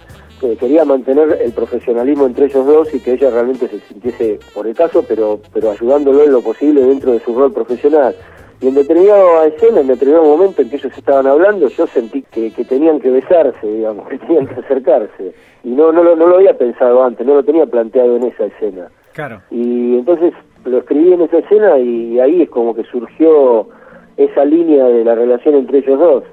quería 0.60 0.86
mantener 0.86 1.40
el 1.42 1.52
profesionalismo 1.52 2.26
entre 2.26 2.46
ellos 2.46 2.66
dos 2.66 2.94
y 2.94 3.00
que 3.00 3.14
ella 3.14 3.30
realmente 3.30 3.68
se 3.68 3.80
sintiese 3.80 4.40
por 4.54 4.68
el 4.68 4.76
caso, 4.76 5.04
pero, 5.08 5.40
pero 5.54 5.72
ayudándolo 5.72 6.24
en 6.24 6.32
lo 6.32 6.42
posible 6.42 6.82
dentro 6.82 7.14
de 7.14 7.20
su 7.20 7.34
rol 7.34 7.52
profesional. 7.52 8.16
Y 8.62 8.68
en 8.68 8.76
determinada 8.76 9.46
escena, 9.48 9.82
en 9.82 9.88
determinado 9.88 10.24
momento 10.24 10.62
en 10.62 10.70
que 10.70 10.78
ellos 10.78 10.98
estaban 10.98 11.28
hablando, 11.28 11.68
yo 11.68 11.86
sentí 11.88 12.24
que, 12.32 12.52
que 12.52 12.64
tenían 12.64 13.00
que 13.00 13.10
besarse, 13.10 13.68
digamos, 13.68 14.08
que 14.08 14.18
tenían 14.20 14.48
que 14.48 14.56
acercarse. 14.56 15.34
Y 15.64 15.70
no, 15.70 15.92
no, 15.92 16.04
lo, 16.04 16.16
no 16.16 16.28
lo 16.28 16.38
había 16.38 16.58
pensado 16.58 17.04
antes, 17.04 17.26
no 17.28 17.36
lo 17.36 17.44
tenía 17.44 17.66
planteado 17.66 18.16
en 18.16 18.24
esa 18.24 18.46
escena. 18.46 18.90
Claro. 19.14 19.42
Y 19.52 19.98
entonces 19.98 20.34
lo 20.66 20.78
escribí 20.78 21.14
en 21.14 21.22
esa 21.22 21.40
escena 21.40 21.78
y 21.78 22.20
ahí 22.20 22.44
es 22.44 22.50
como 22.50 22.74
que 22.74 22.84
surgió 22.84 23.68
esa 24.18 24.46
línea 24.46 24.86
de 24.86 25.04
la 25.04 25.16
relación 25.16 25.56
entre 25.56 25.80
ellos 25.80 26.00
dos. 26.00 26.24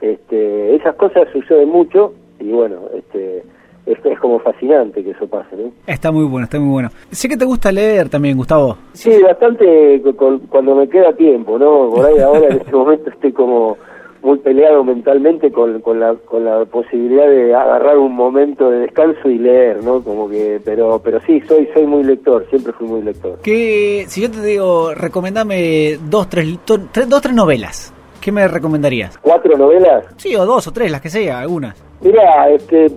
Este, 0.00 0.76
esas 0.76 0.94
cosas 0.96 1.28
suceden 1.32 1.68
mucho 1.68 2.14
y 2.38 2.50
bueno, 2.50 2.82
este, 2.94 3.42
es, 3.86 3.98
es 4.04 4.18
como 4.18 4.38
fascinante 4.40 5.02
que 5.02 5.10
eso 5.10 5.26
pase. 5.26 5.56
¿no? 5.56 5.70
Está 5.86 6.10
muy 6.10 6.24
bueno, 6.24 6.44
está 6.44 6.58
muy 6.58 6.70
bueno. 6.70 6.90
Sé 7.10 7.28
que 7.28 7.36
te 7.36 7.44
gusta 7.44 7.70
leer 7.72 8.08
también, 8.08 8.36
Gustavo. 8.36 8.76
Sí, 8.92 9.22
bastante 9.22 10.02
cuando 10.48 10.74
me 10.74 10.88
queda 10.88 11.12
tiempo, 11.12 11.58
¿no? 11.58 11.90
Por 11.90 12.04
ahí 12.04 12.18
ahora 12.18 12.48
en 12.48 12.58
este 12.58 12.72
momento 12.76 13.10
estoy 13.10 13.32
como 13.32 13.76
muy 14.22 14.38
peleado 14.38 14.82
mentalmente 14.82 15.52
con, 15.52 15.80
con, 15.82 16.00
la, 16.00 16.14
con 16.14 16.44
la 16.44 16.64
posibilidad 16.64 17.28
de 17.28 17.54
agarrar 17.54 17.96
un 17.96 18.12
momento 18.12 18.70
de 18.70 18.80
descanso 18.80 19.28
y 19.28 19.38
leer, 19.38 19.84
¿no? 19.84 20.02
Como 20.02 20.28
que, 20.28 20.60
pero, 20.64 21.00
pero 21.02 21.20
sí, 21.24 21.40
soy, 21.46 21.68
soy 21.72 21.86
muy 21.86 22.02
lector, 22.02 22.44
siempre 22.50 22.72
fui 22.72 22.88
muy 22.88 23.02
lector. 23.02 23.38
Que 23.40 24.04
si 24.08 24.22
yo 24.22 24.30
te 24.30 24.42
digo, 24.42 24.92
recomendame 24.94 25.96
dos, 26.10 26.28
tres, 26.28 26.58
tres, 26.64 27.08
dos, 27.08 27.22
tres 27.22 27.34
novelas, 27.36 27.94
¿qué 28.20 28.32
me 28.32 28.48
recomendarías? 28.48 29.16
¿Cuatro 29.18 29.56
novelas? 29.56 30.04
Sí, 30.16 30.34
o 30.34 30.44
dos 30.44 30.66
o 30.66 30.72
tres, 30.72 30.90
las 30.90 31.00
que 31.00 31.08
sea, 31.08 31.38
algunas. 31.38 31.85
Mira, 32.02 32.50
este, 32.50 32.88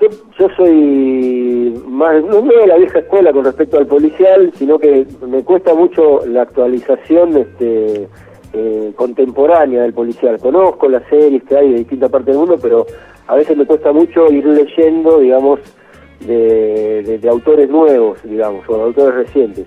yo, 0.00 0.08
yo 0.38 0.48
soy 0.56 1.82
más, 1.88 2.22
no 2.24 2.42
de 2.42 2.66
la 2.66 2.76
vieja 2.76 2.98
escuela 2.98 3.32
con 3.32 3.44
respecto 3.44 3.78
al 3.78 3.86
policial, 3.86 4.52
sino 4.56 4.78
que 4.78 5.06
me 5.26 5.42
cuesta 5.42 5.74
mucho 5.74 6.24
la 6.26 6.42
actualización 6.42 7.36
este, 7.36 8.08
eh, 8.52 8.92
contemporánea 8.96 9.82
del 9.82 9.92
policial. 9.92 10.38
Conozco 10.38 10.88
las 10.88 11.06
series 11.08 11.42
que 11.44 11.56
hay 11.56 11.70
de 11.70 11.78
distintas 11.78 12.10
partes 12.10 12.28
del 12.28 12.38
mundo, 12.38 12.58
pero 12.60 12.86
a 13.26 13.34
veces 13.34 13.56
me 13.56 13.66
cuesta 13.66 13.92
mucho 13.92 14.30
ir 14.32 14.46
leyendo, 14.46 15.18
digamos, 15.18 15.60
de, 16.20 17.20
autores 17.28 17.68
nuevos, 17.68 18.18
digamos, 18.22 18.64
o 18.68 18.76
de 18.76 18.82
autores 18.82 19.14
recientes. 19.14 19.66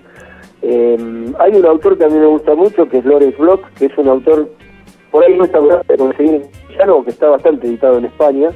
Em, 0.62 1.34
hay 1.40 1.56
un 1.56 1.66
autor 1.66 1.98
que 1.98 2.06
a 2.06 2.10
mí 2.10 2.18
me 2.18 2.26
gusta 2.26 2.56
mucho, 2.56 2.88
que 2.88 2.98
es 2.98 3.06
Lawrence 3.06 3.38
Block, 3.38 3.64
que 3.78 3.86
es 3.86 3.98
un 3.98 4.08
autor, 4.08 4.50
por 5.12 5.24
ahí 5.24 5.36
no 5.38 5.46
está 5.46 5.60
de 5.60 5.98
conseguir 5.98 6.42
que 7.04 7.12
está 7.12 7.30
bastante 7.30 7.68
editado 7.68 7.98
en 7.98 8.06
España, 8.06 8.50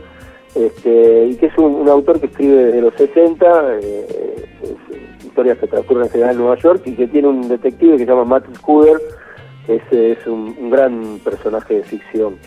este, 0.56 1.28
y 1.28 1.36
que 1.36 1.48
es 1.48 1.58
un, 1.58 1.88
autor 1.90 2.20
que 2.20 2.28
escribe 2.28 2.66
desde 2.66 2.82
los 2.82 2.94
60, 2.96 3.80
eh, 3.82 4.46
historias 5.26 5.58
que 5.58 5.68
transcurren 5.68 6.06
en 6.06 6.10
general 6.10 6.32
en 6.32 6.38
Nueva 6.38 6.58
York, 6.58 6.82
y 6.86 6.94
que 6.94 7.08
tiene 7.08 7.28
un 7.28 7.48
detective 7.48 7.98
que 7.98 8.06
se 8.06 8.06
llama 8.06 8.26
Matt 8.26 8.46
Scudder, 8.56 8.98
que 9.66 10.12
es, 10.12 10.28
un, 10.28 10.70
gran 10.70 11.20
personaje 11.24 11.76
de 11.76 11.84
ficción. 11.84 12.38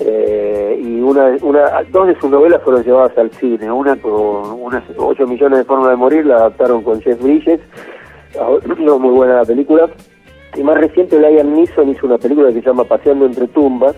Eh, 0.00 0.80
y 0.82 1.00
una, 1.00 1.36
una, 1.42 1.82
dos 1.90 2.08
de 2.08 2.18
sus 2.20 2.30
novelas 2.30 2.60
fueron 2.62 2.82
llevadas 2.82 3.16
al 3.16 3.30
cine, 3.32 3.70
una 3.70 3.96
con 3.96 4.60
unas 4.60 4.82
8 4.96 5.26
millones 5.26 5.58
de 5.58 5.64
formas 5.64 5.90
de 5.90 5.96
morir, 5.96 6.26
la 6.26 6.36
adaptaron 6.36 6.82
con 6.82 7.00
Jeff 7.00 7.22
Bridges, 7.22 7.60
no 8.78 8.98
muy 8.98 9.14
buena 9.14 9.36
la 9.36 9.44
película, 9.44 9.88
y 10.56 10.62
más 10.62 10.78
reciente 10.78 11.18
Liam 11.18 11.54
Neeson 11.54 11.88
hizo 11.88 12.06
una 12.06 12.18
película 12.18 12.48
que 12.48 12.60
se 12.60 12.66
llama 12.66 12.84
Paseando 12.84 13.26
entre 13.26 13.46
tumbas, 13.48 13.96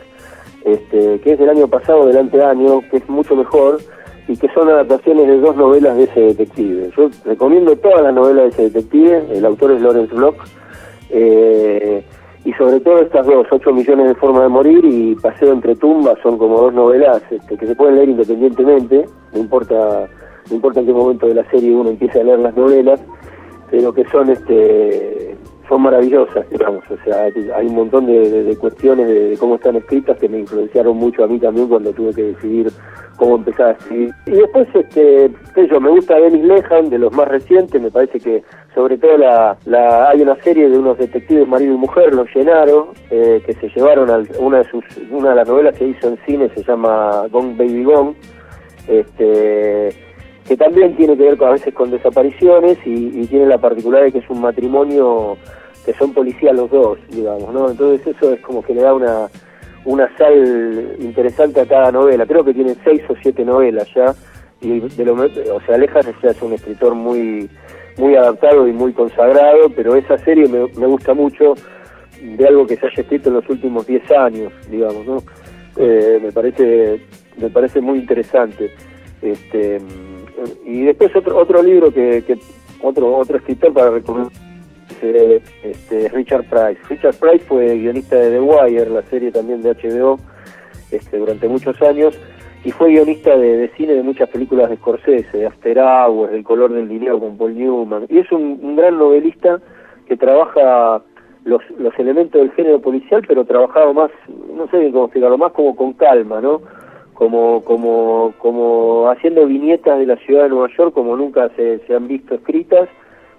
este, 0.65 1.21
que 1.21 1.33
es 1.33 1.39
del 1.39 1.51
año 1.51 1.69
pasado, 1.69 2.07
del 2.07 2.17
anteaño, 2.17 2.81
que 2.91 2.99
es 2.99 3.09
mucho 3.09 3.37
mejor, 3.37 3.79
y 4.29 4.37
que 4.37 4.49
son 4.53 4.69
adaptaciones 4.69 5.27
de 5.27 5.39
dos 5.39 5.57
novelas 5.57 5.97
de 5.97 6.05
ese 6.05 6.21
detective. 6.21 6.91
Yo 6.97 7.09
recomiendo 7.25 7.77
todas 7.77 8.03
las 8.03 8.15
novelas 8.15 8.45
de 8.45 8.49
ese 8.51 8.63
detective, 8.63 9.25
el 9.33 9.45
autor 9.45 9.73
es 9.73 9.83
Lawrence 9.83 10.15
Block, 10.15 10.37
eh, 11.11 12.05
y 12.45 12.53
sobre 12.55 12.81
todo 12.81 13.01
estas 13.01 13.27
dos, 13.27 13.47
8 13.51 13.73
millones 13.73 14.09
de 14.09 14.15
formas 14.15 14.43
de 14.43 14.49
morir 14.49 14.85
y 14.85 15.15
Paseo 15.17 15.53
entre 15.53 15.75
tumbas, 15.77 16.19
son 16.23 16.39
como 16.39 16.61
dos 16.61 16.75
novelas 16.75 17.23
este, 17.31 17.57
que 17.57 17.67
se 17.67 17.75
pueden 17.75 17.97
leer 17.97 18.09
independientemente, 18.09 19.05
no 19.33 19.41
importa, 19.41 20.09
no 20.49 20.55
importa 20.55 20.81
en 20.81 20.87
qué 20.87 20.93
momento 20.93 21.27
de 21.27 21.35
la 21.35 21.51
serie 21.51 21.75
uno 21.75 21.91
empiece 21.91 22.21
a 22.21 22.25
leer 22.25 22.39
las 22.39 22.57
novelas, 22.57 23.01
pero 23.71 23.93
que 23.93 24.05
son 24.07 24.31
este 24.31 25.36
son 25.69 25.83
maravillosas, 25.83 26.49
digamos, 26.51 26.85
o 26.91 26.97
sea, 27.05 27.25
hay 27.25 27.67
un 27.67 27.75
montón 27.75 28.07
de, 28.07 28.57
cuestiones 28.61 29.09
de, 29.09 29.37
cómo 29.39 29.57
están 29.57 29.77
escritas 29.77 30.17
que 30.19 30.29
me 30.29 30.39
influenciaron 30.41 30.97
mucho 30.97 31.25
a 31.25 31.27
mí 31.27 31.39
también 31.39 31.69
cuando 31.69 31.93
tuve 31.93 32.15
que 32.15 32.23
decidir 32.23 32.71
cómo 33.17 33.37
empezar 33.37 33.69
a 33.69 33.73
escribir. 33.73 34.11
Y 34.27 34.31
después, 34.33 34.69
este, 34.75 35.31
yo, 35.69 35.81
me 35.81 35.91
gusta 35.91 36.15
Dennis 36.17 36.45
Lehan, 36.45 36.91
de 36.91 36.99
los 36.99 37.13
más 37.13 37.29
recientes, 37.29 37.81
me 37.81 37.91
parece 37.91 38.21
que 38.21 38.43
sobre 38.75 38.99
todo 38.99 39.17
la, 39.17 39.57
la 39.65 40.11
hay 40.11 40.21
una 40.21 40.37
serie 40.43 40.69
de 40.69 40.79
unos 40.79 40.99
detectives 40.99 41.49
marido 41.49 41.75
y 41.75 41.79
mujer, 41.79 42.15
los 42.15 42.29
llenaron, 42.35 42.89
eh, 43.11 43.43
que 43.45 43.55
se 43.55 43.69
llevaron 43.69 44.11
a 44.11 44.23
una 44.39 44.59
de 44.59 44.65
sus, 44.65 44.85
una 45.11 45.31
de 45.31 45.37
las 45.37 45.49
novelas 45.49 45.77
que 45.77 45.87
hizo 45.87 46.09
en 46.09 46.19
cine 46.27 46.51
se 46.55 46.63
llama 46.63 47.27
Gone 47.31 47.55
Baby 47.57 47.85
Gone, 47.85 48.15
este 48.87 50.06
que 50.47 50.57
también 50.57 50.97
tiene 50.97 51.17
que 51.17 51.25
ver 51.25 51.37
con, 51.37 51.49
a 51.49 51.53
veces 51.53 51.75
con 51.75 51.91
desapariciones 51.91 52.79
y, 52.85 53.27
tiene 53.27 53.47
la 53.47 53.59
particularidad 53.59 54.07
de 54.07 54.13
que 54.13 54.19
es 54.19 54.31
un 54.31 54.41
matrimonio 54.41 55.37
que 55.85 55.93
son 55.95 56.13
policías 56.13 56.55
los 56.55 56.71
dos, 56.71 56.99
digamos, 57.11 57.53
¿no? 57.53 57.71
Entonces 57.71 58.07
eso 58.07 58.33
es 58.33 58.41
como 58.41 58.63
que 58.63 58.75
le 58.75 58.83
da 58.83 58.95
una, 58.95 59.29
una 59.85 60.17
sal 60.17 60.97
interesante 60.99 61.61
a 61.61 61.67
cada 61.67 61.93
novela. 61.93 62.27
Creo 62.27 62.45
que 62.45 62.55
tiene 62.55 62.77
seis 62.85 63.03
o 63.09 63.15
siete 63.23 63.45
novelas 63.45 63.89
ya, 63.95 64.15
y 64.61 64.81
de 64.81 65.05
lo, 65.05 65.15
o 65.15 65.61
sea, 65.67 65.75
Alejas 65.75 66.07
es 66.23 66.43
un 66.43 66.53
escritor 66.53 66.95
muy, 66.95 67.49
muy 67.99 68.17
adaptado 68.17 68.67
y 68.67 68.73
muy 68.73 68.93
consagrado, 68.93 69.71
pero 69.75 69.95
esa 69.97 70.19
serie 70.19 70.49
me, 70.49 70.67
me 70.79 70.87
gusta 70.87 71.15
mucho 71.15 71.55
de 72.21 72.47
algo 72.47 72.67
que 72.67 72.77
se 72.77 72.87
haya 72.87 73.03
escrito 73.03 73.29
en 73.29 73.37
los 73.37 73.49
últimos 73.49 73.87
diez 73.87 74.09
años, 74.11 74.53
digamos, 74.71 75.07
¿no? 75.07 75.23
Eh, 75.77 76.19
me 76.23 76.33
parece 76.33 77.01
me 77.37 77.51
parece 77.51 77.81
muy 77.81 77.99
interesante. 77.99 78.71
Este, 79.23 79.81
y 80.65 80.83
después 80.83 81.15
otro 81.17 81.39
otro 81.39 81.63
libro 81.63 81.93
que, 81.93 82.23
que 82.27 82.39
otro 82.83 83.17
otro 83.17 83.39
escritor 83.39 83.73
para 83.73 83.91
recomendar 83.91 84.33
este, 85.03 86.09
Richard 86.09 86.45
Price. 86.45 86.81
Richard 86.89 87.17
Price 87.17 87.45
fue 87.47 87.77
guionista 87.77 88.17
de 88.17 88.31
The 88.31 88.41
Wire, 88.41 88.91
la 88.91 89.03
serie 89.03 89.31
también 89.31 89.63
de 89.63 89.75
HBO, 89.75 90.19
este, 90.91 91.19
durante 91.19 91.49
muchos 91.49 91.81
años, 91.83 92.19
y 92.65 92.73
fue 92.73 92.91
guionista 92.91 93.37
de, 93.37 93.71
cine 93.77 93.95
de 93.95 94.03
muchas 94.03 94.29
películas 94.31 94.71
de 94.71 94.77
Scorsese, 94.77 95.37
de 95.37 95.47
After 95.47 95.79
Hours, 95.79 96.33
El 96.33 96.45
color 96.45 96.73
del 96.73 96.89
dinero 96.89 97.21
con 97.21 97.37
Paul 97.37 97.57
Newman, 97.57 98.07
y 98.09 98.19
es 98.19 98.31
un, 98.33 98.77
gran 98.77 98.99
novelista 98.99 99.61
que 100.07 100.17
trabaja 100.17 101.03
los, 101.45 101.63
los 101.79 101.97
elementos 101.99 102.41
del 102.41 102.53
género 102.53 102.81
policial, 102.81 103.23
pero 103.27 103.45
trabajado 103.45 103.93
más, 103.93 104.11
no 104.55 104.67
sé 104.69 104.91
cómo 104.93 105.05
explicarlo, 105.05 105.39
más 105.39 105.53
como 105.53 105.77
con 105.77 105.93
calma, 105.93 106.41
¿no? 106.41 106.63
Como, 107.17 107.63
como, 107.65 108.35
como 108.39 109.09
haciendo 109.11 109.47
viñetas 109.47 109.99
de 109.99 110.07
la 110.07 110.17
ciudad 110.17 110.45
de 110.45 110.51
Nueva 110.51 110.69
York 110.77 110.95
como 110.95 111.17
nunca 111.17 111.49
se, 111.57 111.81
se 111.87 111.95
han 111.95 112.07
visto 112.07 112.35
escritas 112.35 112.89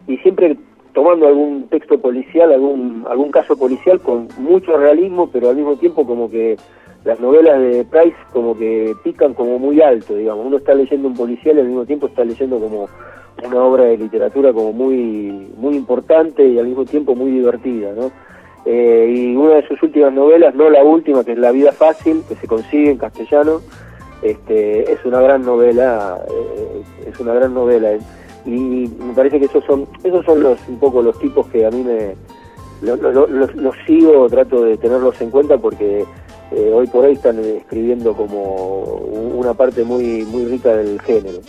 y 0.08 0.18
siempre 0.18 0.58
tomando 0.94 1.28
algún 1.28 1.68
texto 1.70 2.00
policial, 2.00 2.52
algún, 2.52 3.06
algún 3.08 3.30
caso 3.30 3.56
policial 3.56 4.02
con 4.02 4.28
mucho 4.40 4.76
realismo, 4.78 5.30
pero 5.32 5.50
al 5.50 5.56
mismo 5.56 5.76
tiempo 5.76 6.08
como 6.08 6.30
que 6.30 6.58
las 7.04 7.20
novelas 7.20 7.60
de 7.60 7.86
Price 7.86 8.18
como 8.34 8.58
que 8.58 8.96
pican 9.04 9.36
como 9.36 9.60
muy 9.60 9.80
alto, 9.80 10.16
digamos. 10.16 10.46
Uno 10.46 10.58
está 10.58 10.74
leyendo 10.74 11.08
un 11.08 11.14
policial 11.16 11.58
y 11.58 11.60
al 11.60 11.68
mismo 11.68 11.86
tiempo 11.86 12.08
está 12.08 12.26
leyendo 12.26 12.60
como 12.60 12.90
una 13.46 13.64
obra 13.64 13.84
de 13.84 13.98
literatura 13.98 14.52
como 14.52 14.74
muy, 14.74 15.52
muy 15.56 15.76
importante 15.76 16.46
y 16.48 16.58
al 16.58 16.66
mismo 16.66 16.86
tiempo 16.86 17.14
muy 17.16 17.30
divertida, 17.30 17.94
¿no? 17.94 18.12
Eh, 18.70 19.14
y 19.16 19.36
una 19.36 19.56
de 19.56 19.68
sus 19.68 19.82
últimas 19.82 20.12
novelas, 20.12 20.54
no 20.54 20.70
la 20.70 20.84
última, 20.84 21.24
que 21.24 21.32
es 21.32 21.38
La 21.38 21.52
vida 21.52 21.72
fácil, 21.72 22.22
que 22.28 22.36
se 22.36 22.48
consigue 22.48 22.92
en 22.92 22.98
castellano, 22.98 23.62
este, 24.22 24.92
es 24.92 25.06
una 25.06 25.22
gran 25.22 25.44
novela, 25.44 26.20
eh, 26.30 26.84
es 27.08 27.18
una 27.22 27.34
gran 27.34 27.54
novela. 27.54 27.94
Y 28.46 28.90
me 29.00 29.14
parece 29.16 29.40
que 29.40 29.46
esos 29.46 29.64
son, 29.64 29.88
esos 30.04 30.26
son 30.26 30.44
los, 30.44 30.60
un 30.68 30.80
poco 30.80 31.02
los 31.02 31.18
tipos 31.18 31.48
que 31.48 31.66
a 31.66 31.72
mí 31.72 31.82
me, 31.82 32.16
los 32.82 33.76
sigo, 33.86 34.28
trato 34.30 34.64
de 34.64 34.78
tenerlos 34.78 35.20
en 35.22 35.32
cuenta 35.32 35.58
porque 35.58 36.06
eh, 36.52 36.72
hoy 36.74 36.88
por 36.88 37.06
hoy 37.06 37.14
están 37.14 37.40
escribiendo 37.40 38.14
como 38.14 38.84
una 38.84 39.54
parte 39.54 39.84
muy 39.84 40.24
muy 40.24 40.46
rica 40.46 40.76
del 40.76 41.02
género. 41.02 41.40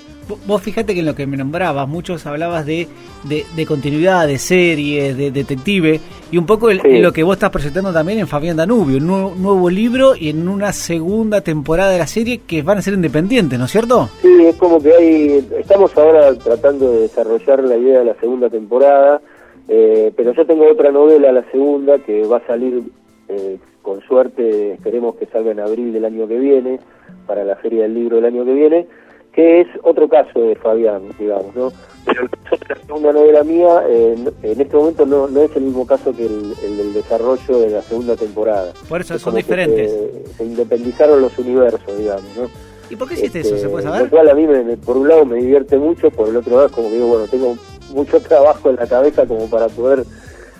Vos 0.46 0.60
fíjate 0.60 0.92
que 0.92 1.00
en 1.00 1.06
lo 1.06 1.14
que 1.14 1.26
me 1.26 1.36
nombrabas, 1.36 1.88
muchos 1.88 2.26
hablabas 2.26 2.66
de, 2.66 2.86
de, 3.24 3.66
continuidad, 3.66 4.26
de 4.26 4.38
series, 4.38 5.16
de 5.16 5.30
detective, 5.30 6.00
y 6.30 6.36
un 6.36 6.44
poco 6.44 6.70
lo 6.70 7.12
que 7.12 7.22
vos 7.22 7.36
estás 7.36 7.50
presentando 7.50 7.92
también 7.92 8.18
en 8.18 8.26
Fabián 8.26 8.56
Danubio, 8.56 8.98
un 8.98 9.06
nuevo, 9.06 9.70
libro 9.70 10.14
y 10.14 10.28
en 10.28 10.46
una 10.46 10.72
segunda 10.72 11.40
temporada 11.40 11.92
de 11.92 11.98
la 11.98 12.06
serie 12.06 12.42
que 12.46 12.62
van 12.62 12.76
a 12.76 12.82
ser 12.82 12.92
independientes, 12.92 13.58
¿no 13.58 13.64
es 13.64 13.70
cierto? 13.70 14.10
Sí, 14.20 14.28
es 14.44 14.56
como 14.56 14.82
que 14.82 14.92
hay, 14.92 15.48
estamos 15.58 15.96
ahora 15.96 16.34
tratando 16.34 16.90
de 16.90 17.00
desarrollar 17.02 17.64
la 17.64 17.76
idea 17.76 18.00
de 18.00 18.04
la 18.04 18.14
segunda 18.16 18.50
temporada, 18.50 19.22
eh, 19.68 20.12
pero 20.16 20.32
yo 20.32 20.46
tengo 20.46 20.66
otra 20.70 20.90
novela, 20.90 21.30
la 21.30 21.48
segunda, 21.50 21.98
que 21.98 22.26
va 22.26 22.38
a 22.38 22.46
salir 22.46 22.82
eh, 23.28 23.58
con 23.82 24.00
suerte 24.02 24.72
esperemos 24.72 25.16
que 25.16 25.26
salga 25.26 25.50
en 25.50 25.60
abril 25.60 25.92
del 25.92 26.04
año 26.04 26.26
que 26.26 26.38
viene, 26.38 26.80
para 27.26 27.44
la 27.44 27.56
Feria 27.56 27.82
del 27.82 27.94
Libro 27.94 28.16
del 28.16 28.24
año 28.24 28.44
que 28.44 28.54
viene, 28.54 28.86
que 29.32 29.60
es 29.60 29.68
otro 29.82 30.08
caso 30.08 30.40
de 30.40 30.56
Fabián, 30.56 31.02
digamos, 31.18 31.54
¿no? 31.54 31.72
Pero 32.04 32.22
el 32.22 32.30
caso 32.30 32.56
de 32.56 32.74
la 32.74 32.80
segunda 32.86 33.12
novela 33.12 33.44
mía, 33.44 33.84
en 33.88 34.60
este 34.60 34.76
momento 34.76 35.06
no, 35.06 35.28
no 35.28 35.42
es 35.42 35.54
el 35.54 35.62
mismo 35.64 35.86
caso 35.86 36.12
que 36.16 36.26
el, 36.26 36.76
del 36.76 36.92
desarrollo 36.92 37.58
de 37.60 37.70
la 37.70 37.82
segunda 37.82 38.16
temporada. 38.16 38.72
Por 38.88 39.00
eso 39.00 39.18
son 39.18 39.36
diferentes. 39.36 39.92
Se, 40.36 40.44
independizaron 40.44 41.20
los 41.20 41.38
universos, 41.38 41.96
digamos, 41.96 42.36
¿no? 42.36 42.48
¿Y 42.90 42.96
por 42.96 43.06
qué 43.06 43.14
hiciste 43.14 43.40
eso? 43.40 43.58
¿Se 43.58 43.68
puede 43.68 43.84
este, 43.84 43.90
saber? 43.90 44.02
Lo 44.04 44.10
cual 44.10 44.28
a 44.30 44.34
mí, 44.34 44.46
me, 44.46 44.76
por 44.78 44.96
un 44.96 45.08
lado, 45.08 45.26
me 45.26 45.36
divierte 45.36 45.76
mucho, 45.76 46.10
por 46.10 46.28
el 46.28 46.36
otro 46.36 46.56
lado, 46.56 46.70
como 46.70 46.88
digo, 46.88 47.06
bueno, 47.06 47.26
tengo 47.26 47.54
mucho 47.90 48.20
trabajo 48.20 48.70
en 48.70 48.76
la 48.76 48.86
cabeza 48.86 49.26
como 49.26 49.48
para 49.48 49.68
poder 49.68 50.04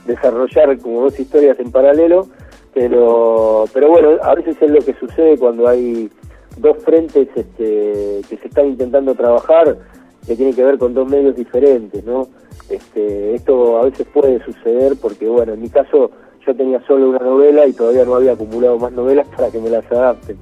desarrollar 0.07 0.79
como 0.79 1.03
dos 1.03 1.19
historias 1.19 1.59
en 1.61 1.71
paralelo, 1.71 2.27
pero, 2.75 3.65
pero 3.73 3.89
bueno, 3.89 4.11
a 4.23 4.35
veces 4.35 4.57
es 4.61 4.71
lo 4.71 4.81
que 4.81 4.95
sucede 4.95 5.39
cuando 5.39 5.69
hay 5.69 6.11
dos 6.57 6.79
frentes 6.85 7.29
este, 7.35 8.23
que 8.29 8.37
se 8.41 8.49
están 8.49 8.67
intentando 8.67 9.15
trabajar, 9.15 9.77
que 10.27 10.37
tiene 10.37 10.55
que 10.55 10.65
ver 10.65 10.79
con 10.79 10.95
dos 10.95 11.09
medios 11.09 11.37
diferentes, 11.37 12.05
¿no? 12.05 12.29
Este, 12.69 13.35
esto 13.35 13.79
a 13.79 13.85
veces 13.85 14.07
puede 14.13 14.45
suceder 14.45 14.95
porque, 15.01 15.27
bueno, 15.27 15.55
en 15.55 15.63
mi 15.63 15.71
caso 15.71 16.11
yo 16.49 16.57
tenía 16.57 16.81
solo 16.87 17.11
una 17.11 17.19
novela 17.19 17.67
y 17.67 17.73
todavía 17.73 18.05
no 18.05 18.17
había 18.17 18.33
acumulado 18.33 18.79
más 18.79 18.93
novelas 18.93 19.27
para 19.37 19.51
que 19.51 19.61
me 19.61 19.71
las 19.71 19.91
adapten. 19.93 20.37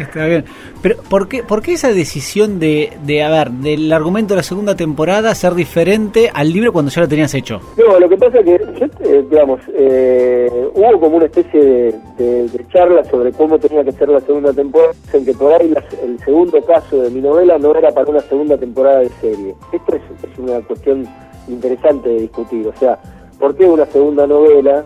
Está 0.00 0.26
bien. 0.26 0.44
Pero 0.82 0.96
¿por 1.08 1.28
qué, 1.28 1.42
por 1.42 1.62
qué 1.62 1.74
esa 1.74 1.92
decisión 1.92 2.58
de, 2.58 2.92
de, 3.04 3.22
a 3.22 3.30
ver, 3.30 3.50
del 3.50 3.92
argumento 3.92 4.34
de 4.34 4.38
la 4.38 4.42
segunda 4.42 4.74
temporada 4.74 5.34
ser 5.34 5.54
diferente 5.54 6.30
al 6.32 6.52
libro 6.52 6.72
cuando 6.72 6.90
ya 6.90 7.02
lo 7.02 7.08
tenías 7.08 7.32
hecho? 7.34 7.60
No, 7.76 7.98
lo 7.98 8.08
que 8.08 8.16
pasa 8.16 8.38
es 8.40 8.44
que, 8.44 9.22
digamos, 9.30 9.60
eh, 9.74 10.50
hubo 10.74 11.00
como 11.00 11.16
una 11.18 11.26
especie 11.26 11.62
de, 11.62 12.48
de, 12.48 12.66
charla 12.72 13.04
sobre 13.04 13.32
cómo 13.32 13.58
tenía 13.58 13.84
que 13.84 13.92
ser 13.92 14.08
la 14.08 14.20
segunda 14.20 14.52
temporada, 14.52 14.92
en 15.12 15.24
que 15.24 15.34
por 15.34 15.52
ahí 15.52 15.72
el 16.02 16.18
segundo 16.20 16.60
caso 16.64 17.00
de 17.02 17.10
mi 17.10 17.20
novela 17.20 17.56
no 17.58 17.74
era 17.74 17.92
para 17.92 18.10
una 18.10 18.20
segunda 18.20 18.56
temporada 18.58 19.00
de 19.00 19.10
serie. 19.20 19.54
Esto 19.72 19.94
es, 19.94 20.02
es 20.28 20.38
una 20.38 20.60
cuestión 20.62 21.06
interesante 21.48 22.08
de 22.08 22.20
discutir, 22.22 22.66
o 22.66 22.76
sea, 22.78 22.98
¿por 23.38 23.54
qué 23.56 23.64
una 23.64 23.86
segunda 23.86 24.26
novela 24.26 24.84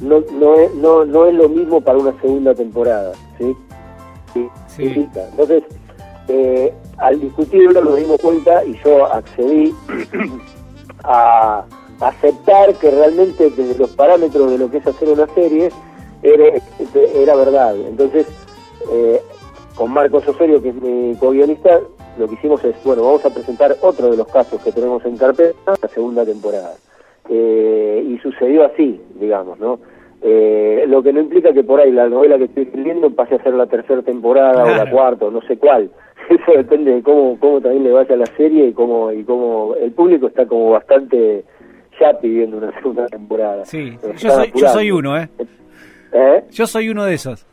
no, 0.00 0.20
no, 0.32 0.54
es, 0.54 0.74
no, 0.74 1.04
no 1.04 1.26
es 1.26 1.34
lo 1.34 1.48
mismo 1.48 1.80
para 1.80 1.98
una 1.98 2.20
segunda 2.20 2.54
temporada? 2.54 3.12
¿sí? 3.38 3.56
Entonces, 4.78 5.62
eh, 6.28 6.74
al 6.98 7.20
discutirlo 7.20 7.82
nos 7.82 7.96
dimos 7.96 8.20
cuenta 8.20 8.64
y 8.64 8.78
yo 8.84 9.06
accedí 9.06 9.74
a 11.04 11.64
aceptar 12.00 12.74
que 12.74 12.90
realmente 12.90 13.50
desde 13.50 13.78
los 13.78 13.90
parámetros 13.90 14.50
de 14.50 14.58
lo 14.58 14.70
que 14.70 14.78
es 14.78 14.86
hacer 14.86 15.08
una 15.08 15.26
serie 15.34 15.70
era, 16.22 16.44
era 17.14 17.36
verdad. 17.36 17.76
Entonces, 17.76 18.26
eh, 18.90 19.20
con 19.74 19.92
Marcos 19.92 20.26
Osorio, 20.26 20.62
que 20.62 20.70
es 20.70 20.74
mi 20.74 21.14
co-guionista, 21.16 21.80
lo 22.18 22.28
que 22.28 22.34
hicimos 22.34 22.62
es, 22.64 22.76
bueno, 22.84 23.02
vamos 23.02 23.24
a 23.24 23.30
presentar 23.30 23.76
otro 23.80 24.10
de 24.10 24.16
los 24.16 24.28
casos 24.28 24.60
que 24.62 24.72
tenemos 24.72 25.04
en 25.04 25.16
carpeta, 25.16 25.74
la 25.80 25.88
segunda 25.88 26.24
temporada. 26.24 26.74
Eh, 27.28 28.04
y 28.06 28.18
sucedió 28.18 28.64
así, 28.64 29.00
digamos, 29.18 29.58
¿no? 29.58 29.78
Eh, 30.26 30.84
lo 30.88 31.02
que 31.02 31.12
no 31.12 31.20
implica 31.20 31.52
que 31.52 31.64
por 31.64 31.80
ahí 31.80 31.92
la 31.92 32.08
novela 32.08 32.38
que 32.38 32.44
estoy 32.44 32.64
escribiendo 32.64 33.10
pase 33.10 33.34
a 33.34 33.42
ser 33.42 33.54
la 33.54 33.66
tercera 33.66 34.02
temporada 34.02 34.64
o 34.64 34.68
la 34.68 34.90
cuarta, 34.90 35.26
no 35.30 35.42
sé 35.42 35.58
cuál. 35.58 35.90
Eso 36.30 36.52
depende 36.56 36.94
de 36.94 37.02
cómo, 37.02 37.38
cómo 37.38 37.60
también 37.60 37.84
le 37.84 37.92
vaya 37.92 38.14
a 38.14 38.18
la 38.18 38.26
serie 38.36 38.68
y 38.68 38.72
cómo, 38.72 39.12
y 39.12 39.22
cómo 39.24 39.74
el 39.74 39.92
público 39.92 40.28
está 40.28 40.46
como 40.46 40.70
bastante 40.70 41.44
ya 42.00 42.18
pidiendo 42.18 42.56
una 42.56 42.72
segunda 42.80 43.06
temporada. 43.06 43.64
Sí, 43.64 43.98
yo 44.18 44.30
soy, 44.30 44.52
yo 44.54 44.68
soy 44.68 44.90
uno, 44.90 45.18
¿eh? 45.18 45.28
¿eh? 46.12 46.44
Yo 46.50 46.66
soy 46.66 46.88
uno 46.88 47.04
de 47.04 47.14
esos. 47.14 47.46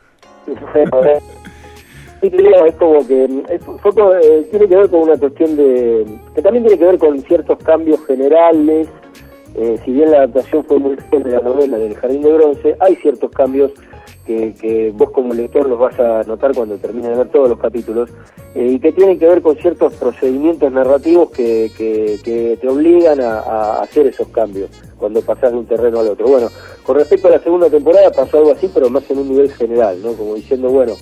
es 2.22 2.74
como 2.76 3.06
que 3.06 3.24
es, 3.24 3.30
eh, 3.50 4.46
tiene 4.50 4.68
que 4.68 4.76
ver 4.76 4.88
con 4.88 5.00
una 5.00 5.16
cuestión 5.18 5.56
de 5.56 6.06
que 6.34 6.42
también 6.42 6.64
tiene 6.64 6.78
que 6.78 6.86
ver 6.86 6.98
con 6.98 7.18
ciertos 7.20 7.58
cambios 7.58 8.04
generales 8.06 8.88
eh, 9.54 9.78
si 9.84 9.92
bien 9.92 10.10
la 10.10 10.18
adaptación 10.18 10.64
fue 10.64 10.78
muy 10.78 10.96
fiel 11.10 11.22
de 11.22 11.30
la 11.30 11.40
novela 11.40 11.78
del 11.78 11.94
Jardín 11.94 12.22
de 12.22 12.32
Bronce 12.32 12.76
hay 12.80 12.96
ciertos 12.96 13.30
cambios 13.30 13.72
que, 14.26 14.92
vos 14.94 15.10
como 15.10 15.34
lector 15.34 15.68
los 15.68 15.78
vas 15.78 15.98
a 15.98 16.22
notar 16.22 16.54
cuando 16.54 16.76
termines 16.76 17.10
de 17.10 17.16
ver 17.16 17.28
todos 17.28 17.48
los 17.48 17.58
capítulos 17.58 18.08
eh, 18.54 18.72
y 18.72 18.78
que 18.78 18.92
tienen 18.92 19.18
que 19.18 19.26
ver 19.26 19.42
con 19.42 19.56
ciertos 19.56 19.94
procedimientos 19.94 20.70
narrativos 20.72 21.30
que, 21.30 21.70
que, 21.76 22.58
te 22.60 22.68
obligan 22.68 23.20
a, 23.20 23.80
hacer 23.80 24.06
esos 24.06 24.28
cambios 24.28 24.70
cuando 24.96 25.20
pasás 25.22 25.50
de 25.50 25.58
un 25.58 25.66
terreno 25.66 26.00
al 26.00 26.08
otro. 26.08 26.28
Bueno, 26.28 26.48
con 26.84 26.96
respecto 26.96 27.28
a 27.28 27.32
la 27.32 27.40
segunda 27.40 27.68
temporada 27.68 28.12
pasó 28.12 28.38
algo 28.38 28.52
así, 28.52 28.70
pero 28.72 28.88
más 28.88 29.10
en 29.10 29.18
un 29.18 29.28
nivel 29.28 29.50
general, 29.52 30.00
¿no? 30.02 30.12
Como 30.12 30.36
diciendo, 30.36 30.68
bueno, 30.68 30.94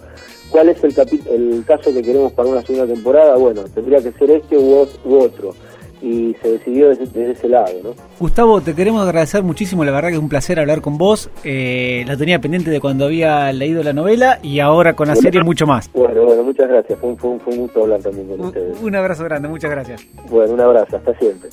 ¿Cuál 0.51 0.69
es 0.69 0.83
el, 0.83 0.93
el 1.31 1.65
caso 1.65 1.93
que 1.93 2.03
queremos 2.03 2.33
para 2.33 2.49
una 2.49 2.63
segunda 2.63 2.93
temporada? 2.93 3.37
Bueno, 3.37 3.63
tendría 3.73 4.03
que 4.03 4.11
ser 4.13 4.33
este 4.33 4.59
u, 4.59 4.89
otro. 5.17 5.55
Y 6.03 6.35
se 6.43 6.53
decidió 6.53 6.89
desde, 6.89 7.31
ese 7.31 7.49
lado, 7.49 7.73
¿no? 7.83 7.95
Gustavo, 8.19 8.61
te 8.61 8.75
queremos 8.75 9.03
agradecer 9.03 9.43
muchísimo, 9.43 9.85
la 9.85 9.93
verdad 9.93 10.09
que 10.09 10.15
es 10.15 10.21
un 10.21 10.29
placer 10.29 10.59
hablar 10.59 10.81
con 10.81 10.97
vos. 10.97 11.31
Eh, 11.45 12.05
la 12.07 12.17
tenía 12.17 12.41
pendiente 12.41 12.71
de 12.71 12.81
cuando 12.81 13.05
había 13.05 13.53
leído 13.53 13.83
la 13.83 13.93
novela 13.93 14.39
y 14.43 14.61
ahora 14.61 14.95
con 14.95 15.09
la 15.09 15.17
serie 15.17 15.43
mucho 15.43 15.67
más. 15.67 15.91
Bueno, 15.93 16.25
bueno, 16.25 16.43
muchas 16.43 16.69
gracias. 16.69 16.99
Fue 16.99 17.11
un, 17.11 17.19
fue 17.19 17.53
un, 17.53 17.61
gusto 17.61 17.83
hablar 17.83 18.01
también 18.01 18.29
con 18.29 18.41
ustedes. 18.41 18.81
Un 18.81 18.95
abrazo 18.95 19.25
grande, 19.25 19.49
muchas 19.49 19.71
gracias. 19.71 20.07
Bueno, 20.31 20.55
un 20.55 20.61
abrazo, 20.61 20.97
hasta 20.97 21.15
siempre. 21.19 21.51